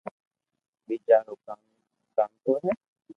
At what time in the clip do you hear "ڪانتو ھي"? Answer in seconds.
2.17-2.71